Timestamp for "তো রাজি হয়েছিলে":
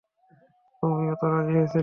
1.15-1.79